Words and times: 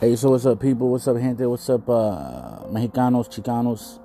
Hey, 0.00 0.16
so 0.16 0.30
what's 0.30 0.46
up, 0.46 0.58
people? 0.58 0.88
What's 0.88 1.06
up, 1.08 1.18
gente? 1.18 1.44
What's 1.44 1.68
up, 1.68 1.86
uh, 1.86 2.64
Mexicanos, 2.72 3.28
Chicanos? 3.28 3.98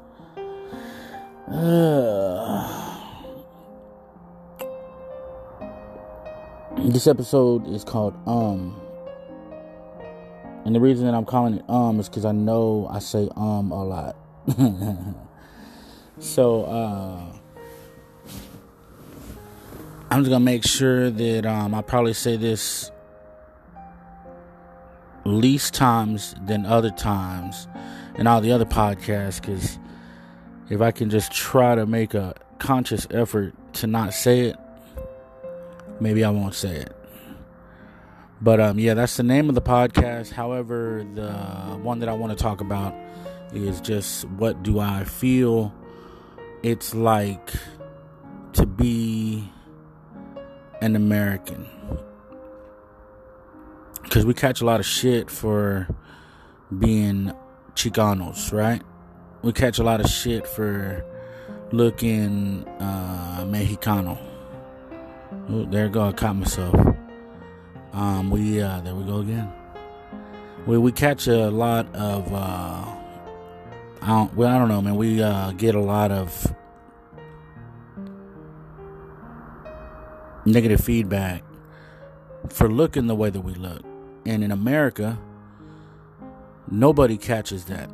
Uh, 1.50 3.00
this 6.92 7.08
episode 7.08 7.66
is 7.70 7.86
called 7.86 8.14
Um. 8.28 8.76
And 10.66 10.76
the 10.76 10.82
reason 10.82 11.06
that 11.06 11.14
I'm 11.14 11.24
calling 11.24 11.60
it 11.60 11.70
Um 11.70 12.02
is 12.02 12.10
because 12.10 12.26
I 12.26 12.34
know 12.34 12.90
I 12.92 13.00
say 13.00 13.30
Um 13.38 13.72
a 13.72 13.86
lot. 13.86 14.18
so, 16.20 16.66
uh, 16.66 17.22
I'm 20.12 20.20
just 20.24 20.30
gonna 20.30 20.44
make 20.44 20.66
sure 20.66 21.10
that 21.10 21.46
um, 21.46 21.74
I 21.74 21.82
probably 21.82 22.12
say 22.14 22.36
this 22.36 22.92
least 25.26 25.74
times 25.74 26.36
than 26.46 26.66
other 26.66 26.92
times 26.92 27.68
and 28.16 28.28
all 28.28 28.42
the 28.42 28.52
other 28.52 28.66
podcasts 28.66 29.42
because 29.42 29.78
if 30.70 30.82
I 30.82 30.92
can 30.92 31.10
just 31.10 31.32
try 31.32 31.76
to 31.76 31.86
make 31.86 32.14
a 32.14 32.36
conscious 32.60 33.08
effort 33.12 33.54
to 33.74 33.88
not 33.88 34.14
say 34.14 34.42
it, 34.42 34.58
maybe 36.00 36.24
I 36.24 36.30
won't 36.30 36.56
say 36.56 36.76
it. 36.76 36.96
But 38.42 38.60
um, 38.60 38.80
yeah, 38.80 38.94
that's 38.94 39.18
the 39.18 39.24
name 39.24 39.50
of 39.50 39.56
the 39.56 39.62
podcast. 39.62 40.32
However, 40.32 41.06
the 41.14 41.32
one 41.82 42.00
that 42.00 42.10
I 42.10 42.14
want 42.14 42.38
to 42.38 42.42
talk 42.42 42.62
about 42.62 42.94
is 43.54 43.80
just 43.82 44.26
what 44.30 44.62
do 44.64 44.80
I 44.80 45.04
feel 45.04 45.74
it's 46.64 46.94
like 46.94 47.54
to 48.54 48.66
be 48.66 49.50
an 50.82 50.96
American 50.96 51.68
because 54.16 54.26
we 54.26 54.34
catch 54.34 54.62
a 54.62 54.66
lot 54.66 54.80
of 54.80 54.86
shit 54.86 55.30
for 55.30 55.90
being 56.80 57.34
Chicanos, 57.74 58.54
right? 58.54 58.82
We 59.42 59.52
catch 59.52 59.78
a 59.78 59.84
lot 59.84 60.00
of 60.00 60.08
shit 60.10 60.48
for 60.48 61.04
looking 61.74 62.66
uh, 62.80 63.44
Mexicano. 63.46 64.18
Ooh, 65.52 65.66
there 65.66 65.90
go, 65.90 66.08
I 66.08 66.14
caught 66.14 66.38
myself. 66.38 66.96
Um, 67.92 68.30
we 68.32 68.62
uh, 68.62 68.80
there 68.80 68.96
we 68.96 69.04
go 69.04 69.18
again. 69.18 69.52
We 70.66 70.78
we 70.78 70.94
catch 70.94 71.28
a 71.28 71.50
lot 71.50 71.94
of 71.94 72.34
uh, 72.34 72.86
I 74.02 74.08
don't 74.08 74.34
well 74.34 74.56
I 74.56 74.58
don't 74.60 74.70
know 74.70 74.82
man. 74.82 74.96
We 74.96 75.22
uh, 75.22 75.52
get 75.52 75.76
a 75.76 75.82
lot 75.82 76.14
of 76.14 76.56
negative 80.46 80.80
feedback 80.80 81.44
for 82.48 82.70
looking 82.70 83.08
the 83.08 83.16
way 83.16 83.30
that 83.30 83.42
we 83.42 83.56
look. 83.56 83.84
And 84.26 84.44
in 84.44 84.52
America, 84.52 85.20
nobody 86.70 87.18
catches 87.18 87.66
that. 87.66 87.90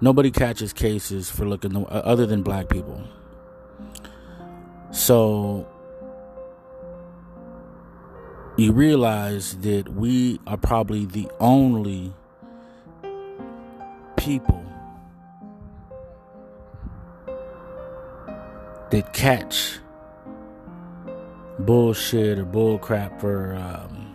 Nobody 0.00 0.30
catches 0.30 0.72
cases 0.72 1.28
for 1.28 1.44
looking 1.44 1.72
the, 1.72 1.80
uh, 1.80 2.02
other 2.04 2.24
than 2.24 2.42
black 2.42 2.68
people. 2.68 3.02
So 4.90 5.66
you 8.56 8.72
realize 8.72 9.56
that 9.58 9.92
we 9.94 10.40
are 10.46 10.56
probably 10.56 11.04
the 11.04 11.28
only 11.40 12.12
people 14.16 14.64
that 18.90 19.12
catch 19.12 19.78
bullshit 21.58 22.38
or 22.38 22.44
bullcrap 22.44 23.20
for 23.20 23.54
um, 23.54 24.07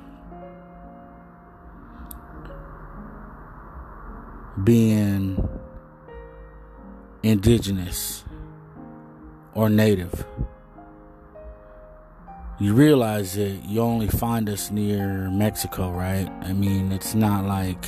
being 4.61 5.47
indigenous 7.23 8.23
or 9.53 9.69
native. 9.69 10.25
You 12.59 12.73
realize 12.73 13.33
that 13.33 13.65
you 13.65 13.81
only 13.81 14.07
find 14.07 14.47
us 14.47 14.69
near 14.69 15.29
Mexico, 15.29 15.91
right? 15.91 16.29
I 16.41 16.53
mean, 16.53 16.91
it's 16.91 17.15
not 17.15 17.45
like 17.45 17.87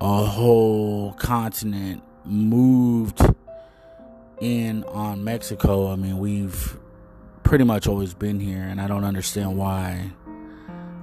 a 0.00 0.24
whole 0.24 1.12
continent 1.14 2.02
moved 2.24 3.20
in 4.40 4.84
on 4.84 5.24
Mexico. 5.24 5.90
I 5.92 5.96
mean, 5.96 6.18
we've 6.18 6.78
pretty 7.42 7.64
much 7.64 7.86
always 7.86 8.14
been 8.14 8.40
here, 8.40 8.62
and 8.62 8.80
I 8.80 8.86
don't 8.86 9.04
understand 9.04 9.56
why 9.56 10.12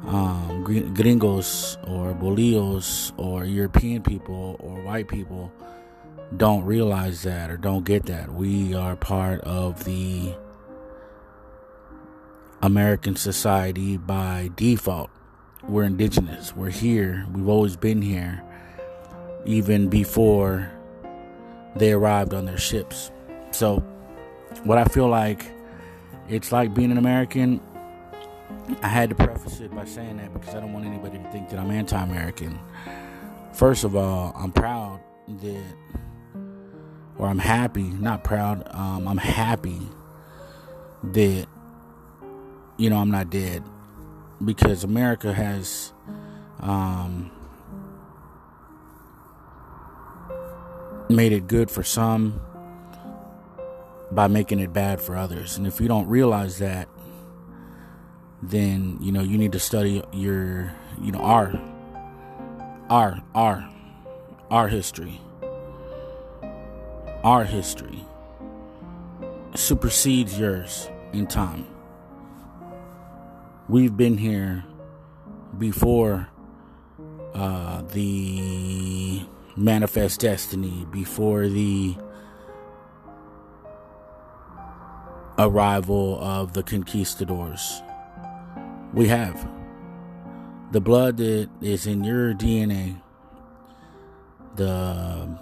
um, 0.05 0.63
gringos 0.93 1.77
or 1.87 2.13
bolillos 2.13 3.11
or 3.17 3.45
European 3.45 4.01
people 4.01 4.55
or 4.59 4.81
white 4.81 5.07
people 5.07 5.51
don't 6.35 6.63
realize 6.63 7.23
that 7.23 7.49
or 7.49 7.57
don't 7.57 7.85
get 7.85 8.05
that. 8.05 8.33
We 8.33 8.73
are 8.73 8.95
part 8.95 9.41
of 9.41 9.83
the 9.83 10.33
American 12.61 13.15
society 13.15 13.97
by 13.97 14.51
default. 14.55 15.09
We're 15.67 15.83
indigenous. 15.83 16.55
We're 16.55 16.69
here. 16.69 17.25
We've 17.33 17.47
always 17.47 17.75
been 17.75 18.01
here, 18.01 18.43
even 19.45 19.89
before 19.89 20.71
they 21.75 21.91
arrived 21.91 22.33
on 22.33 22.45
their 22.45 22.57
ships. 22.57 23.11
So, 23.51 23.79
what 24.63 24.77
I 24.77 24.85
feel 24.85 25.07
like 25.07 25.45
it's 26.29 26.51
like 26.51 26.73
being 26.73 26.91
an 26.91 26.97
American 26.97 27.59
I 28.81 28.87
had 28.87 29.09
to 29.09 29.15
preface 29.15 29.59
it 29.59 29.73
by 29.75 29.85
saying 29.85 30.17
that 30.17 30.33
because 30.33 30.55
I 30.55 30.59
don't 30.59 30.73
want 30.73 30.85
anybody 30.85 31.17
to 31.17 31.31
think 31.31 31.49
that 31.49 31.59
I'm 31.59 31.71
anti 31.71 32.01
American. 32.01 32.59
First 33.53 33.83
of 33.83 33.95
all, 33.95 34.33
I'm 34.35 34.51
proud 34.51 35.01
that, 35.41 35.75
or 37.17 37.27
I'm 37.27 37.39
happy, 37.39 37.83
not 37.83 38.23
proud, 38.23 38.67
um, 38.73 39.07
I'm 39.07 39.17
happy 39.17 39.81
that, 41.03 41.47
you 42.77 42.89
know, 42.89 42.97
I'm 42.97 43.11
not 43.11 43.29
dead 43.29 43.63
because 44.43 44.83
America 44.83 45.33
has, 45.33 45.93
um, 46.59 47.31
made 51.09 51.31
it 51.31 51.47
good 51.47 51.71
for 51.71 51.83
some 51.83 52.39
by 54.11 54.27
making 54.27 54.59
it 54.59 54.71
bad 54.71 55.01
for 55.01 55.15
others. 55.15 55.57
And 55.57 55.65
if 55.67 55.81
you 55.81 55.87
don't 55.87 56.07
realize 56.07 56.59
that, 56.59 56.87
then 58.41 58.97
you 59.01 59.11
know 59.11 59.21
you 59.21 59.37
need 59.37 59.51
to 59.51 59.59
study 59.59 60.03
your 60.13 60.73
you 61.01 61.11
know 61.11 61.19
our 61.19 61.59
our 62.89 63.21
our 63.35 63.69
our 64.49 64.67
history. 64.67 65.19
Our 67.23 67.43
history 67.43 68.05
supersedes 69.53 70.39
yours 70.39 70.89
in 71.11 71.27
time. 71.27 71.67
We've 73.67 73.95
been 73.95 74.17
here 74.17 74.63
before 75.57 76.29
uh, 77.33 77.81
the 77.93 79.21
manifest 79.55 80.21
destiny 80.21 80.87
before 80.91 81.47
the 81.47 81.97
arrival 85.37 86.19
of 86.21 86.53
the 86.53 86.63
conquistadors 86.63 87.81
we 88.93 89.07
have 89.07 89.47
the 90.71 90.81
blood 90.81 91.17
that 91.17 91.49
is 91.61 91.87
in 91.87 92.03
your 92.03 92.33
DNA, 92.33 93.01
the 94.55 95.37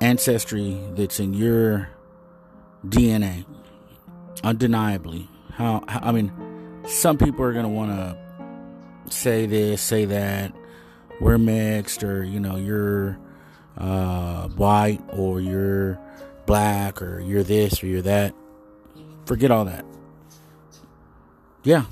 ancestry 0.00 0.78
that's 0.94 1.20
in 1.20 1.34
your 1.34 1.88
DNA, 2.86 3.44
undeniably. 4.42 5.28
How, 5.52 5.82
I 5.88 6.12
mean, 6.12 6.32
some 6.86 7.18
people 7.18 7.44
are 7.44 7.52
gonna 7.52 7.68
want 7.68 7.90
to 7.90 9.12
say 9.12 9.46
this, 9.46 9.82
say 9.82 10.04
that. 10.06 10.52
We're 11.20 11.38
mixed, 11.38 12.02
or 12.02 12.24
you 12.24 12.40
know, 12.40 12.56
you're 12.56 13.18
uh, 13.76 14.48
white, 14.48 15.02
or 15.12 15.40
you're 15.40 15.98
black, 16.46 17.02
or 17.02 17.20
you're 17.20 17.42
this, 17.42 17.82
or 17.82 17.86
you're 17.86 18.02
that. 18.02 18.34
Forget 19.26 19.50
all 19.50 19.66
that. 19.66 19.84
Yeah, 21.62 21.84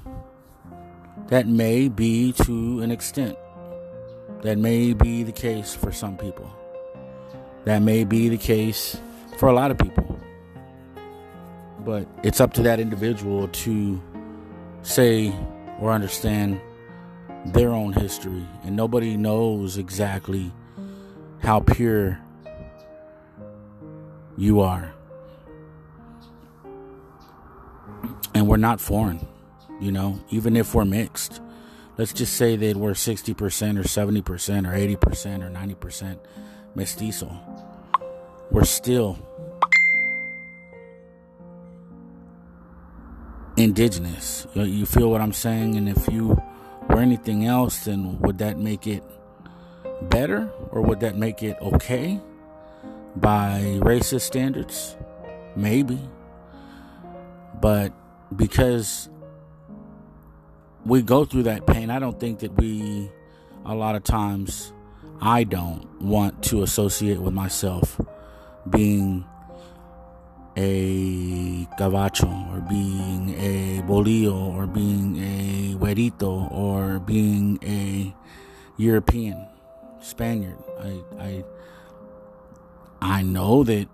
that 1.29 1.47
may 1.47 1.89
be 1.89 2.33
to 2.33 2.81
an 2.81 2.91
extent. 2.91 3.37
That 4.43 4.59
may 4.59 4.95
be 4.95 5.23
the 5.23 5.33
case 5.33 5.75
for 5.75 5.93
some 5.93 6.17
people. 6.17 6.51
That 7.65 7.81
may 7.81 8.05
be 8.05 8.29
the 8.29 8.39
case 8.39 8.99
for 9.39 9.49
a 9.49 9.53
lot 9.53 9.71
of 9.71 9.79
people. 9.79 10.19
But 11.81 12.09
it's 12.23 12.41
up 12.41 12.55
to 12.55 12.63
that 12.63 12.81
individual 12.81 13.49
to 13.49 14.03
say 14.83 15.35
or 15.81 15.93
understand 15.93 16.61
their 17.47 17.71
own 17.71 17.93
history. 17.93 18.47
And 18.65 18.75
nobody 18.75 19.17
knows 19.17 19.77
exactly 19.77 20.51
how 21.41 21.61
pure 21.61 22.19
you 24.37 24.61
are. 24.61 24.95
And 28.35 28.49
we're 28.49 28.57
not 28.57 28.81
foreign. 28.81 29.27
You 29.81 29.93
know, 29.93 30.21
even 30.31 30.57
if 30.57 30.75
we're 30.75 30.85
mixed, 30.85 31.41
let's 31.97 32.13
just 32.13 32.35
say 32.35 32.57
that 32.57 32.77
we're 32.77 32.93
60% 32.93 33.31
or 33.31 33.83
70% 33.83 34.67
or 34.67 35.05
80% 35.05 35.45
or 35.45 35.51
90% 35.51 36.19
mestizo. 36.75 37.33
We're 38.51 38.65
still 38.65 39.19
indigenous. 43.57 44.47
You 44.55 44.87
feel 44.87 45.11
what 45.11 45.21
I'm 45.21 45.33
saying? 45.33 45.77
And 45.77 45.89
if 45.89 46.09
you 46.09 46.41
were 46.89 47.01
anything 47.01 47.45
else, 47.45 47.85
then 47.85 48.19
would 48.21 48.39
that 48.39 48.59
make 48.59 48.87
it 48.87 49.03
better 50.03 50.51
or 50.71 50.83
would 50.83 51.01
that 51.01 51.17
make 51.17 51.43
it 51.43 51.57
okay 51.61 52.21
by 53.17 53.79
racist 53.81 54.23
standards? 54.23 54.97
Maybe. 55.57 55.99
But 57.61 57.93
because 58.35 59.09
we 60.89 61.03
go 61.03 61.25
through 61.25 61.45
that 61.45 61.67
pain, 61.67 61.91
I 61.91 61.99
don't 61.99 62.19
think 62.19 62.41
that 62.41 62.57
we, 62.57 63.11
a 63.65 63.75
lot 63.75 63.95
of 63.95 64.05
times, 64.05 64.73
I 65.21 65.45
don't 65.45 65.87
want 66.01 66.43
to 66.45 66.63
associate 66.63 67.21
with 67.21 67.35
myself 67.35 68.01
being 68.69 69.25
a 70.57 71.67
gabacho 71.79 72.53
or 72.53 72.61
being 72.69 73.35
a 73.39 73.83
bolillo 73.83 74.55
or 74.55 74.67
being 74.67 75.17
a 75.19 75.75
güerito 75.77 76.51
or 76.51 76.99
being 76.99 77.59
a 77.63 78.15
European 78.77 79.47
Spaniard. 80.01 80.59
I 80.81 81.03
I 81.19 81.45
I 83.01 83.23
know 83.23 83.63
that 83.65 83.89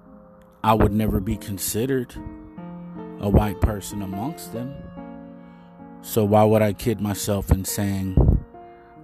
I 0.62 0.72
would 0.72 0.92
never 0.92 1.20
be 1.20 1.36
considered 1.36 2.14
a 3.20 3.28
white 3.28 3.60
person 3.60 4.00
amongst 4.00 4.52
them. 4.54 4.74
So 6.04 6.22
why 6.22 6.44
would 6.44 6.60
I 6.60 6.74
kid 6.74 7.00
myself 7.00 7.50
in 7.50 7.64
saying 7.64 8.44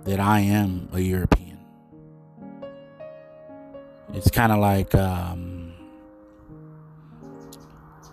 that 0.04 0.20
I 0.20 0.40
am 0.40 0.90
a 0.92 1.00
European? 1.00 1.58
It's 4.12 4.30
kind 4.30 4.52
of 4.52 4.58
like 4.58 4.94
um, 4.94 5.72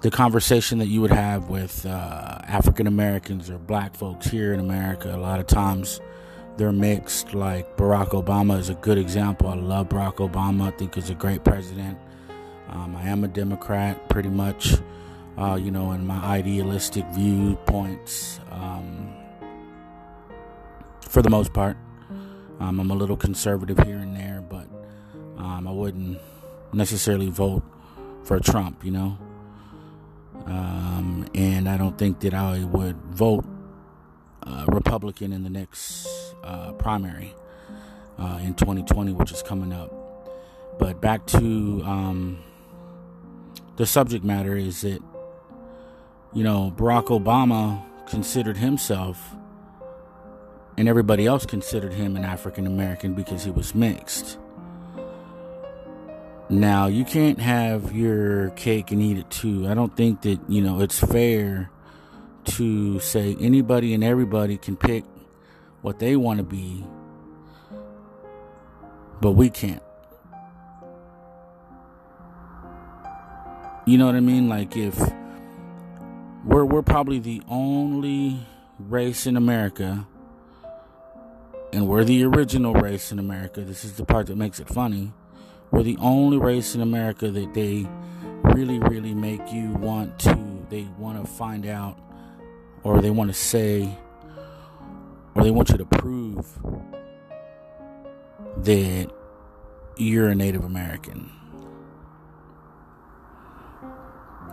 the 0.02 0.10
conversation 0.10 0.78
that 0.80 0.88
you 0.88 1.02
would 1.02 1.12
have 1.12 1.50
with 1.50 1.86
uh, 1.86 2.40
African 2.48 2.88
Americans 2.88 3.50
or 3.50 3.58
black 3.58 3.94
folks 3.94 4.28
here 4.28 4.54
in 4.54 4.60
America, 4.62 5.14
a 5.14 5.18
lot 5.18 5.42
of 5.42 5.48
times 5.48 6.00
they're 6.56 6.72
mixed. 6.72 7.34
Like 7.34 7.76
Barack 7.76 8.12
Obama 8.12 8.58
is 8.58 8.70
a 8.70 8.76
good 8.76 8.98
example. 8.98 9.50
I 9.50 9.56
love 9.56 9.90
Barack 9.90 10.16
Obama. 10.16 10.70
I 10.70 10.72
think 10.72 10.96
he's 10.96 11.10
a 11.10 11.16
great 11.16 11.44
president. 11.44 11.98
Um, 12.70 12.96
I 12.96 13.10
am 13.10 13.26
a 13.26 13.28
Democrat, 13.28 14.08
pretty 14.08 14.30
much, 14.30 14.76
uh, 15.38 15.56
you 15.56 15.72
know, 15.72 15.92
in 15.92 16.06
my 16.06 16.18
idealistic 16.18 17.06
viewpoints. 17.08 18.40
Um, 18.52 19.14
for 21.02 21.22
the 21.22 21.30
most 21.30 21.54
part, 21.54 21.78
um, 22.60 22.80
I'm 22.80 22.92
a 22.92 22.96
little 22.96 23.18
conservative 23.18 23.78
here 23.80 23.98
and 23.98 24.16
there, 24.16 24.44
but 24.48 24.68
um, 25.38 25.68
I 25.68 25.72
wouldn't 25.72 26.20
necessarily 26.74 27.30
vote 27.30 27.64
for 28.24 28.40
Trump, 28.40 28.84
you 28.84 28.92
know. 28.92 29.18
Um, 30.46 31.28
and 31.36 31.68
I 31.70 31.78
don't 31.78 31.98
think 31.98 32.20
that 32.22 32.34
I 32.34 32.64
would 32.64 32.96
vote 33.12 33.46
uh, 34.44 34.66
Republican 34.68 35.34
in 35.34 35.44
the 35.44 35.50
next 35.50 36.08
uh, 36.44 36.72
primary 36.74 37.36
uh, 38.18 38.40
in 38.42 38.54
2020, 38.54 39.14
which 39.14 39.32
is 39.32 39.44
coming 39.44 39.74
up. 39.74 39.94
But 40.80 41.02
back 41.02 41.26
to 41.28 41.82
um, 41.84 42.40
the 43.76 43.86
subject 43.86 44.24
matter 44.24 44.56
is 44.56 44.82
that, 44.82 45.02
you 46.38 46.44
know, 46.44 46.72
Barack 46.78 47.06
Obama 47.06 47.82
considered 48.06 48.58
himself 48.58 49.34
and 50.78 50.88
everybody 50.88 51.26
else 51.26 51.48
considered 51.48 51.94
him 51.94 52.16
an 52.16 52.24
African 52.24 52.68
American 52.68 53.16
because 53.16 53.44
he 53.44 53.50
was 53.50 53.74
mixed. 53.74 54.38
Now, 56.48 56.86
you 56.86 57.06
can't 57.06 57.40
have 57.40 57.92
your 57.92 58.52
cake 58.52 58.92
and 58.92 59.02
eat 59.02 59.18
it 59.18 59.28
too. 59.32 59.68
I 59.68 59.74
don't 59.74 59.98
think 59.98 60.22
that, 60.22 60.40
you 60.48 60.62
know, 60.62 60.80
it's 60.80 61.00
fair 61.00 61.72
to 62.46 63.00
say 63.00 63.36
anybody 63.40 63.96
and 63.96 64.04
everybody 64.04 64.58
can 64.58 64.78
pick 64.78 65.06
what 65.82 65.98
they 65.98 66.16
want 66.16 66.38
to 66.38 66.44
be, 66.44 66.86
but 69.22 69.32
we 69.32 69.50
can't. 69.50 69.82
You 73.88 73.98
know 73.98 74.06
what 74.06 74.14
I 74.14 74.20
mean? 74.20 74.48
Like 74.48 74.78
if 74.78 74.96
we're 76.48 76.66
we're 76.66 76.82
probably 76.82 77.20
the 77.20 77.42
only 77.48 78.40
race 78.80 79.28
in 79.28 79.38
America 79.38 80.08
and 81.72 81.88
we're 81.88 82.04
the 82.04 82.24
original 82.24 82.74
race 82.74 83.12
in 83.12 83.20
America. 83.20 83.62
This 83.62 83.84
is 83.84 83.94
the 83.98 84.06
part 84.06 84.28
that 84.28 84.38
makes 84.38 84.60
it 84.60 84.68
funny 84.68 85.14
we're 85.72 85.84
the 85.84 85.98
only 86.00 86.38
race 86.38 86.76
in 86.76 86.82
America 86.82 87.30
that 87.30 87.54
they 87.54 87.86
really, 88.44 88.80
really 88.80 89.14
make 89.14 89.52
you 89.52 89.72
want 89.72 90.18
to, 90.20 90.66
they 90.70 90.88
want 90.98 91.24
to 91.24 91.30
find 91.30 91.66
out, 91.66 92.00
or 92.84 93.02
they 93.02 93.10
want 93.10 93.30
to 93.30 93.34
say, 93.34 93.98
or 95.36 95.44
they 95.44 95.52
want 95.52 95.70
you 95.70 95.78
to 95.78 95.86
prove 95.86 96.48
that 98.64 99.12
you're 99.98 100.30
a 100.30 100.36
Native 100.36 100.64
American. 100.64 101.32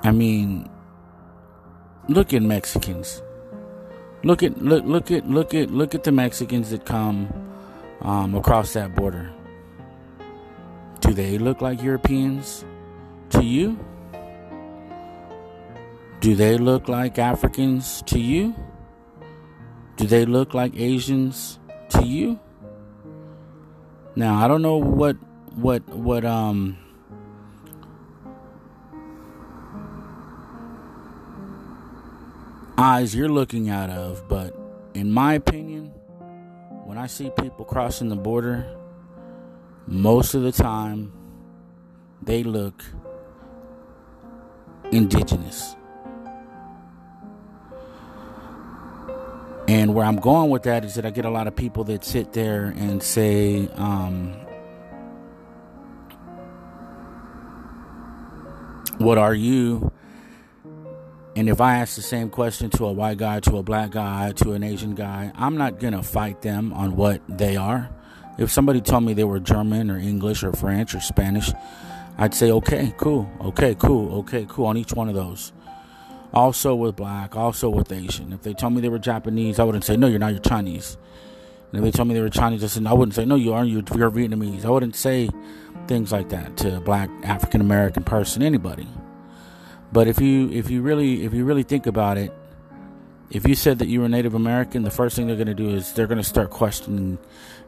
I 0.03 0.11
mean, 0.11 0.69
look 2.09 2.33
at 2.33 2.43
Mexicans. 2.43 3.23
Look 4.23 4.43
at 4.43 4.61
look 4.63 4.85
look 4.85 5.11
at 5.11 5.29
look 5.29 5.55
at 5.55 5.71
look 5.71 5.95
at 5.95 6.05
the 6.05 6.13
Mexicans 6.13 6.71
that 6.71 6.85
come 6.85 7.29
um, 8.01 8.35
across 8.35 8.73
that 8.73 8.95
border. 8.95 9.33
Do 11.01 11.13
they 11.13 11.37
look 11.37 11.61
like 11.61 11.83
Europeans 11.83 12.65
to 13.31 13.43
you? 13.43 13.79
Do 16.21 16.35
they 16.35 16.57
look 16.57 16.89
like 16.89 17.19
Africans 17.19 18.03
to 18.07 18.19
you? 18.19 18.55
Do 19.97 20.07
they 20.07 20.25
look 20.25 20.55
like 20.55 20.75
Asians 20.75 21.59
to 21.91 22.03
you? 22.03 22.41
Now, 24.17 24.43
I 24.43 24.49
don't 24.49 24.63
know 24.63 24.77
what 24.77 25.17
what 25.55 25.87
what 25.89 26.25
um 26.25 26.79
eyes 32.77 33.15
you're 33.15 33.29
looking 33.29 33.71
out 33.71 33.91
of, 33.91 34.27
but 34.29 34.57
in 34.95 35.11
my 35.11 35.35
opinion, 35.35 35.87
when 36.85 36.99
I 36.99 37.07
see 37.07 37.31
people 37.41 37.65
crossing 37.65 38.09
the 38.09 38.17
border, 38.17 38.67
most 39.87 40.35
of 40.35 40.43
the 40.43 40.53
time 40.53 41.13
they 42.23 42.43
look 42.43 42.85
indigenous. 44.91 45.77
And 49.67 49.95
where 49.95 50.05
I'm 50.05 50.17
going 50.17 50.51
with 50.51 50.65
that 50.65 50.85
is 50.85 50.95
that 50.95 51.07
I 51.07 51.11
get 51.11 51.25
a 51.25 51.31
lot 51.31 51.47
of 51.47 51.57
people 51.57 51.85
that 51.85 52.05
sit 52.05 52.33
there 52.33 52.67
and 52.77 53.03
say, 53.03 53.69
um, 53.77 54.35
What 58.99 59.19
are 59.19 59.35
you? 59.35 59.93
And 61.37 61.49
if 61.49 61.61
I 61.61 61.79
ask 61.79 61.97
the 61.97 62.03
same 62.03 62.31
question 62.31 62.71
to 62.71 62.87
a 62.87 62.93
white 62.93 63.19
guy, 63.19 63.41
to 63.41 63.57
a 63.57 63.63
black 63.63 63.91
guy, 63.91 64.31
to 64.37 64.53
an 64.53 64.63
Asian 64.63 64.95
guy, 64.95 65.33
I'm 65.35 65.57
not 65.57 65.81
going 65.81 65.93
to 65.93 66.03
fight 66.03 66.43
them 66.43 66.73
on 66.73 66.95
what 66.95 67.23
they 67.29 67.57
are. 67.57 67.91
If 68.39 68.53
somebody 68.53 68.81
told 68.81 69.03
me 69.03 69.15
they 69.15 69.25
were 69.25 69.41
German 69.41 69.91
or 69.91 69.99
English 69.99 70.45
or 70.45 70.53
French 70.53 70.95
or 70.95 71.01
Spanish, 71.01 71.51
I'd 72.19 72.35
say, 72.35 72.53
okay, 72.53 72.95
cool, 72.99 73.29
okay, 73.41 73.75
cool, 73.75 74.19
okay, 74.21 74.47
cool 74.49 74.67
on 74.67 74.77
each 74.77 74.93
one 74.93 75.09
of 75.09 75.17
those. 75.17 75.53
Also 76.33 76.75
with 76.77 76.95
black, 76.95 77.35
also 77.35 77.69
with 77.69 77.91
Asian. 77.91 78.33
If 78.33 78.43
they 78.43 78.55
told 78.55 78.73
me 78.73 78.81
they 78.81 78.89
were 78.89 79.01
Japanese, 79.01 79.59
I 79.59 79.65
wouldn't 79.65 79.85
say, 79.85 79.97
no, 79.97 80.07
you're 80.07 80.21
not, 80.21 80.33
you're 80.33 80.41
Chinese. 80.41 80.97
And 81.73 81.79
if 81.79 81.85
they 81.85 81.97
told 81.97 82.07
me 82.09 82.15
they 82.15 82.21
were 82.21 82.31
Chinese, 82.31 82.63
I 82.63 82.69
said, 82.69 82.87
I 82.87 82.93
wouldn't 82.93 83.15
say, 83.15 83.25
no, 83.25 83.35
you 83.35 83.53
aren't, 83.53 83.71
you're, 83.71 83.83
you're 83.97 84.11
Vietnamese. 84.11 84.65
I 84.65 84.71
wouldn't 84.71 84.95
say 84.95 85.31
things 85.89 86.13
like 86.13 86.29
that 86.29 86.57
to 86.59 86.77
a 86.77 86.81
black 86.81 87.11
African 87.25 87.61
American 87.61 88.05
person, 88.05 88.43
anybody. 88.43 88.87
But 89.95 90.09
if 90.09 90.21
you 90.21 90.51
if 90.51 90.71
you 90.71 90.83
really 90.83 91.23
if 91.25 91.33
you 91.33 91.45
really 91.45 91.63
think 91.63 91.87
about 91.87 92.19
it, 92.19 92.33
if 93.31 93.47
you 93.47 93.55
said 93.55 93.79
that 93.79 93.87
you 93.87 94.01
were 94.01 94.09
Native 94.09 94.35
American, 94.35 94.83
the 94.83 94.91
first 94.91 95.15
thing 95.15 95.29
they're 95.29 95.37
going 95.37 95.47
to 95.47 95.55
do 95.55 95.69
is 95.69 95.93
they're 95.93 96.09
going 96.09 96.19
to 96.19 96.29
start 96.29 96.51
questioning 96.51 97.17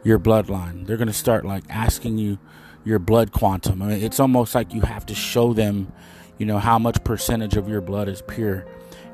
your 0.02 0.18
bloodline. 0.18 0.88
They're 0.88 0.96
going 0.96 1.06
to 1.06 1.12
start 1.12 1.44
like 1.44 1.62
asking 1.70 2.18
you 2.18 2.40
your 2.84 2.98
blood 2.98 3.30
quantum. 3.30 3.80
I 3.80 3.86
mean, 3.86 4.02
it's 4.02 4.18
almost 4.18 4.56
like 4.56 4.74
you 4.74 4.80
have 4.80 5.06
to 5.06 5.14
show 5.14 5.52
them, 5.52 5.92
you 6.36 6.46
know, 6.46 6.58
how 6.58 6.80
much 6.80 7.04
percentage 7.04 7.56
of 7.56 7.68
your 7.68 7.80
blood 7.80 8.08
is 8.08 8.22
pure. 8.22 8.66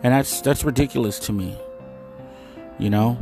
And 0.02 0.14
that's 0.14 0.40
that's 0.40 0.64
ridiculous 0.64 1.18
to 1.26 1.34
me. 1.34 1.58
You 2.78 2.88
know? 2.88 3.18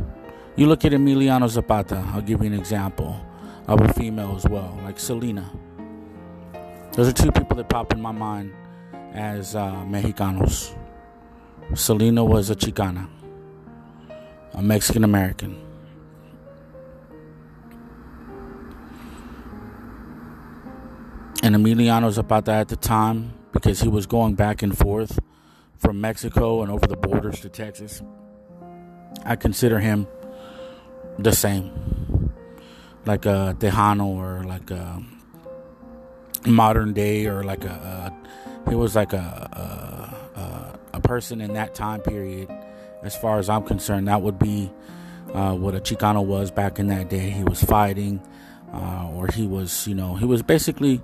You 0.55 0.67
look 0.67 0.85
at 0.85 0.93
Emiliano 0.93 1.49
Zapata, 1.49 2.01
I'll 2.13 2.21
give 2.21 2.39
you 2.39 2.47
an 2.47 2.57
example 2.57 3.19
of 3.67 3.81
a 3.81 3.91
female 3.91 4.37
as 4.37 4.45
well, 4.45 4.79
like 4.85 4.97
Selena. 4.99 5.51
Those 6.93 7.09
are 7.09 7.13
two 7.13 7.33
people 7.33 7.57
that 7.57 7.67
pop 7.67 7.91
in 7.91 8.01
my 8.01 8.13
mind 8.13 8.53
as 9.13 9.55
uh, 9.55 9.83
Mexicanos. 9.85 10.75
Selena 11.73 12.23
was 12.23 12.49
a 12.49 12.55
Chicana, 12.55 13.07
a 14.53 14.61
Mexican 14.61 15.03
American. 15.03 15.61
And 21.43 21.55
Emiliano 21.55 22.11
Zapata 22.11 22.51
at 22.51 22.67
the 22.67 22.75
time, 22.75 23.33
because 23.51 23.81
he 23.81 23.87
was 23.87 24.05
going 24.05 24.35
back 24.35 24.61
and 24.61 24.77
forth 24.77 25.19
from 25.77 25.99
Mexico 25.99 26.61
and 26.61 26.71
over 26.71 26.85
the 26.85 26.95
borders 26.95 27.39
to 27.39 27.49
Texas, 27.49 28.01
I 29.25 29.35
consider 29.35 29.79
him 29.79 30.07
the 31.17 31.31
same. 31.31 31.71
Like 33.05 33.25
a 33.25 33.55
Tejano 33.57 34.05
or 34.05 34.43
like 34.43 34.69
a 34.69 35.01
modern 36.45 36.93
day 36.93 37.25
or 37.25 37.43
like 37.43 37.63
a, 37.63 38.13
a 38.13 38.40
he 38.69 38.75
was 38.75 38.95
like 38.95 39.13
a, 39.13 39.17
a, 40.35 40.97
a 40.97 40.99
person 41.01 41.41
in 41.41 41.53
that 41.53 41.75
time 41.75 42.01
period. 42.01 42.49
As 43.03 43.15
far 43.15 43.39
as 43.39 43.49
I'm 43.49 43.63
concerned, 43.63 44.07
that 44.07 44.21
would 44.21 44.37
be 44.37 44.71
uh, 45.33 45.53
what 45.53 45.75
a 45.75 45.79
Chicano 45.79 46.23
was 46.23 46.51
back 46.51 46.79
in 46.79 46.87
that 46.87 47.09
day. 47.09 47.29
He 47.29 47.43
was 47.43 47.63
fighting, 47.63 48.21
uh, 48.73 49.09
or 49.13 49.27
he 49.27 49.47
was, 49.47 49.87
you 49.87 49.95
know, 49.95 50.15
he 50.15 50.25
was 50.25 50.43
basically, 50.43 51.01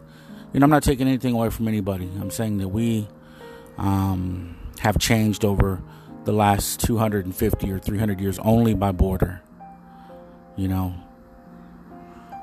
you 0.54 0.60
know, 0.60 0.66
I'm 0.66 0.70
not 0.70 0.84
taking 0.84 1.08
anything 1.08 1.34
away 1.34 1.50
from 1.50 1.68
anybody. 1.68 2.10
I'm 2.20 2.32
saying 2.32 2.60
that 2.60 2.70
we 2.70 3.08
um, 3.78 4.56
have 4.80 4.98
changed 5.00 5.44
over 5.44 5.82
the 6.26 6.34
last 6.34 6.82
250 6.82 7.72
or 7.72 7.80
300 7.80 8.20
years 8.20 8.38
only 8.40 8.74
by 8.74 8.92
border. 8.92 9.42
You 10.56 10.68
know, 10.68 10.94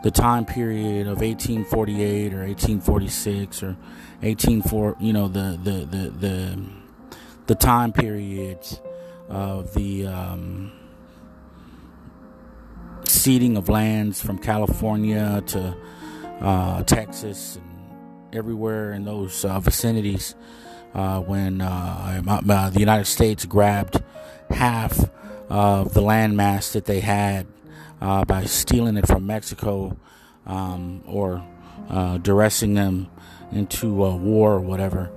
the 0.05 0.11
time 0.11 0.45
period 0.45 1.07
of 1.07 1.23
1848 1.23 2.35
or 2.35 2.45
1846 2.47 3.63
or 3.63 3.69
184, 3.69 4.97
you 5.01 5.15
know, 5.15 5.29
the 5.29 5.59
the 5.65 5.71
the 5.87 6.11
the, 6.11 6.59
the 7.47 7.55
time 7.55 7.91
periods 7.91 8.83
of 9.31 9.73
the 9.73 10.07
um, 10.07 10.71
ceding 13.07 13.57
of 13.57 13.71
lands 13.71 14.21
from 14.21 14.37
California 14.37 15.43
to 15.47 15.75
uh, 16.43 16.83
Texas 16.83 17.57
and 17.57 18.35
everywhere 18.35 18.93
in 18.93 19.07
those 19.07 19.43
uh, 19.47 19.59
vicinities 19.59 20.35
uh, 20.93 21.19
when 21.21 21.63
uh, 21.63 22.23
uh, 22.29 22.69
the 22.69 22.81
United 22.81 23.07
States 23.07 23.47
grabbed 23.47 24.03
half 24.51 25.09
of 25.49 25.95
the 25.95 26.03
landmass 26.03 26.73
that 26.73 26.85
they 26.85 27.01
had 27.01 27.47
uh, 28.05 28.25
by 28.25 28.45
stealing 28.45 28.97
it 28.99 29.07
from 29.07 29.27
Mexico 29.27 29.97
um, 30.47 31.03
or 31.07 31.43
uh, 31.89 32.19
dressing 32.19 32.75
them 32.75 33.09
into 33.51 33.95
war 33.95 34.53
or 34.53 34.61
whatever. 34.61 35.11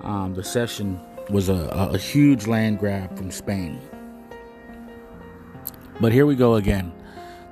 Um, 0.00 0.34
the 0.34 0.42
cession 0.42 1.00
was 1.30 1.48
a, 1.48 1.54
a 1.92 1.96
huge 1.96 2.48
land 2.48 2.80
grab 2.80 3.16
from 3.16 3.30
Spain. 3.30 3.80
But 6.00 6.12
here 6.12 6.26
we 6.26 6.34
go 6.34 6.56
again. 6.56 6.92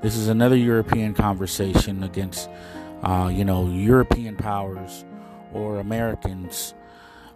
This 0.03 0.17
is 0.17 0.27
another 0.27 0.57
European 0.57 1.15
conversation 1.15 2.03
against, 2.03 2.51
uh, 3.05 3.31
you 3.33 3.45
know, 3.45 3.69
European 3.69 4.35
powers 4.35 5.05
or 5.53 5.79
Americans 5.79 6.75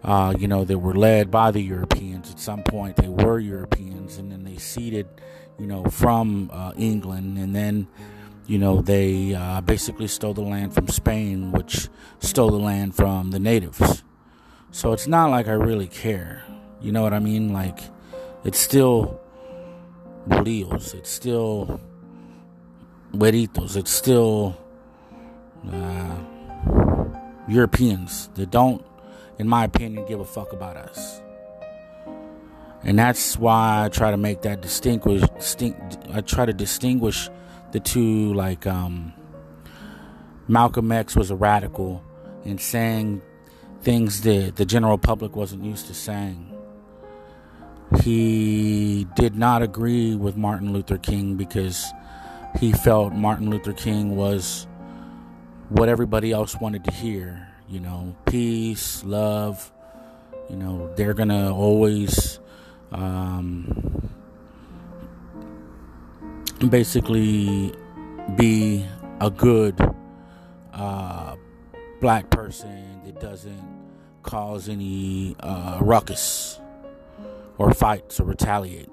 uh, 0.05 0.35
you 0.37 0.47
know, 0.47 0.63
they 0.63 0.75
were 0.75 0.93
led 0.93 1.31
by 1.31 1.49
the 1.49 1.61
Europeans. 1.61 2.29
At 2.29 2.39
some 2.39 2.61
point, 2.61 2.95
they 2.95 3.09
were 3.09 3.39
Europeans, 3.39 4.19
and 4.19 4.31
then 4.31 4.43
they 4.43 4.57
ceded, 4.57 5.07
you 5.59 5.67
know, 5.67 5.83
from 5.85 6.49
uh, 6.53 6.73
England, 6.77 7.37
and 7.37 7.55
then, 7.55 7.87
you 8.47 8.57
know, 8.57 8.81
they 8.81 9.33
uh, 9.33 9.61
basically 9.61 10.07
stole 10.07 10.33
the 10.33 10.41
land 10.41 10.73
from 10.73 10.87
Spain, 10.87 11.51
which 11.51 11.89
stole 12.19 12.51
the 12.51 12.59
land 12.59 12.95
from 12.95 13.31
the 13.31 13.39
natives. 13.39 14.03
So 14.71 14.91
it's 14.91 15.07
not 15.07 15.29
like 15.29 15.47
I 15.47 15.53
really 15.53 15.87
care. 15.87 16.43
You 16.81 16.91
know 16.91 17.01
what 17.01 17.13
I 17.13 17.19
mean? 17.19 17.53
Like, 17.53 17.79
it's 18.43 18.59
still 18.59 19.19
bolillos. 20.27 20.93
It's 20.93 21.09
still 21.09 21.79
güeritos. 23.13 23.77
It's 23.77 23.91
still 23.91 24.57
uh, 25.71 26.17
Europeans 27.47 28.29
that 28.35 28.51
don't 28.51 28.85
in 29.37 29.47
my 29.47 29.65
opinion, 29.65 30.05
give 30.05 30.19
a 30.19 30.25
fuck 30.25 30.53
about 30.53 30.77
us. 30.77 31.21
And 32.85 32.99
that's 32.99 33.37
why 33.37 33.85
I 33.85 33.89
try 33.89 34.11
to 34.11 34.17
make 34.17 34.43
that 34.43 34.61
distinguish. 34.61 35.21
Distinct, 35.37 35.97
I 36.13 36.21
try 36.21 36.45
to 36.45 36.53
distinguish 36.53 37.29
the 37.71 37.79
two. 37.79 38.33
Like 38.33 38.65
um, 38.67 39.13
Malcolm 40.47 40.91
X 40.91 41.15
was 41.15 41.31
a 41.31 41.35
radical 41.35 42.03
in 42.43 42.57
saying 42.57 43.21
things 43.81 44.21
that 44.21 44.55
the 44.55 44.65
general 44.65 44.97
public 44.97 45.35
wasn't 45.35 45.63
used 45.63 45.87
to 45.87 45.93
saying. 45.93 46.51
He 48.01 49.07
did 49.15 49.35
not 49.35 49.61
agree 49.61 50.15
with 50.15 50.37
Martin 50.37 50.73
Luther 50.73 50.97
King 50.97 51.35
because 51.35 51.85
he 52.59 52.71
felt 52.71 53.13
Martin 53.13 53.49
Luther 53.49 53.73
King 53.73 54.15
was 54.15 54.67
what 55.69 55.89
everybody 55.89 56.31
else 56.31 56.55
wanted 56.59 56.83
to 56.85 56.91
hear 56.91 57.47
you 57.67 57.79
know, 57.79 58.15
peace, 58.25 59.03
love. 59.03 59.71
You 60.49 60.55
know, 60.55 60.93
they're 60.95 61.13
gonna 61.13 61.53
always 61.53 62.39
um, 62.91 64.11
basically 66.69 67.73
be 68.35 68.85
a 69.21 69.29
good 69.29 69.79
uh, 70.73 71.35
black 72.01 72.29
person 72.29 73.01
that 73.05 73.19
doesn't 73.19 73.63
cause 74.23 74.67
any 74.67 75.35
uh, 75.39 75.77
ruckus 75.81 76.59
or 77.57 77.73
fights 77.73 78.19
or 78.19 78.25
retaliate. 78.25 78.89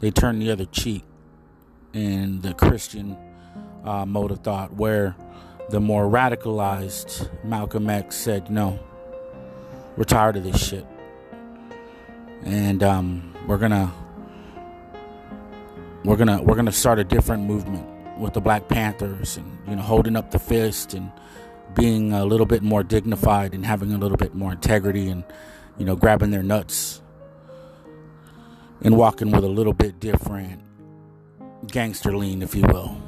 They 0.00 0.10
turn 0.10 0.38
the 0.38 0.50
other 0.50 0.64
cheek 0.66 1.04
in 1.92 2.40
the 2.40 2.54
Christian 2.54 3.16
uh, 3.84 4.06
mode 4.06 4.30
of 4.30 4.40
thought, 4.40 4.74
where 4.74 5.16
the 5.70 5.80
more 5.80 6.04
radicalized 6.04 7.28
Malcolm 7.44 7.90
X 7.90 8.16
said, 8.16 8.50
"No, 8.50 8.78
we're 9.96 10.04
tired 10.04 10.36
of 10.36 10.44
this 10.44 10.62
shit, 10.62 10.86
and 12.44 12.82
um, 12.82 13.34
we're 13.46 13.58
gonna 13.58 13.92
we're 16.04 16.16
gonna 16.16 16.42
we're 16.42 16.56
gonna 16.56 16.72
start 16.72 16.98
a 16.98 17.04
different 17.04 17.44
movement 17.44 17.86
with 18.18 18.34
the 18.34 18.40
Black 18.40 18.68
Panthers, 18.68 19.36
and 19.36 19.58
you 19.68 19.76
know, 19.76 19.82
holding 19.82 20.16
up 20.16 20.30
the 20.30 20.38
fist 20.38 20.94
and 20.94 21.10
being 21.74 22.12
a 22.12 22.24
little 22.24 22.46
bit 22.46 22.62
more 22.62 22.82
dignified 22.82 23.54
and 23.54 23.64
having 23.64 23.92
a 23.92 23.98
little 23.98 24.16
bit 24.16 24.34
more 24.34 24.52
integrity, 24.52 25.08
and 25.08 25.24
you 25.78 25.84
know, 25.84 25.96
grabbing 25.96 26.30
their 26.30 26.42
nuts 26.42 27.02
and 28.82 28.96
walking 28.96 29.30
with 29.30 29.44
a 29.44 29.48
little 29.48 29.72
bit 29.72 30.00
different 30.00 30.62
gangster 31.66 32.16
lean, 32.16 32.42
if 32.42 32.54
you 32.54 32.62
will, 32.62 33.00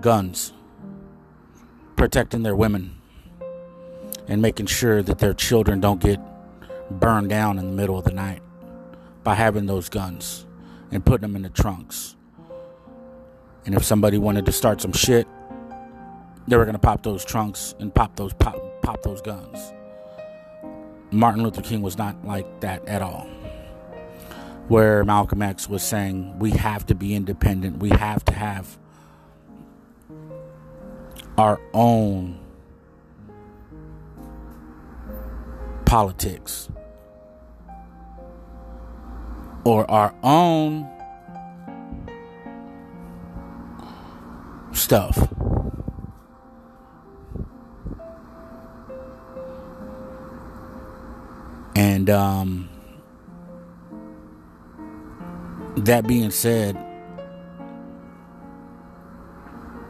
guns." 0.00 0.52
protecting 1.98 2.44
their 2.44 2.54
women 2.54 2.94
and 4.28 4.40
making 4.40 4.66
sure 4.66 5.02
that 5.02 5.18
their 5.18 5.34
children 5.34 5.80
don't 5.80 6.00
get 6.00 6.20
burned 6.92 7.28
down 7.28 7.58
in 7.58 7.66
the 7.66 7.72
middle 7.72 7.98
of 7.98 8.04
the 8.04 8.12
night 8.12 8.40
by 9.28 9.34
having 9.34 9.66
those 9.66 9.90
guns 9.90 10.46
and 10.90 11.04
putting 11.04 11.20
them 11.20 11.36
in 11.36 11.42
the 11.42 11.50
trunks. 11.50 12.16
And 13.66 13.74
if 13.74 13.84
somebody 13.84 14.16
wanted 14.16 14.46
to 14.46 14.52
start 14.52 14.80
some 14.80 14.92
shit, 14.92 15.28
they 16.46 16.56
were 16.56 16.64
gonna 16.64 16.78
pop 16.78 17.02
those 17.02 17.26
trunks 17.26 17.74
and 17.78 17.94
pop 17.94 18.16
those 18.16 18.32
pop 18.32 18.56
pop 18.80 19.02
those 19.02 19.20
guns. 19.20 19.74
Martin 21.10 21.42
Luther 21.42 21.60
King 21.60 21.82
was 21.82 21.98
not 21.98 22.24
like 22.24 22.60
that 22.60 22.88
at 22.88 23.02
all. 23.02 23.26
Where 24.68 25.04
Malcolm 25.04 25.42
X 25.42 25.68
was 25.68 25.82
saying 25.82 26.38
we 26.38 26.52
have 26.52 26.86
to 26.86 26.94
be 26.94 27.14
independent, 27.14 27.80
we 27.80 27.90
have 27.90 28.24
to 28.24 28.32
have 28.32 28.78
our 31.36 31.60
own 31.74 32.40
politics 35.84 36.70
or 39.68 39.88
our 39.90 40.14
own 40.22 40.88
stuff. 44.72 45.28
And 51.76 52.08
um, 52.08 52.70
that 55.76 56.06
being 56.06 56.30
said, 56.30 56.82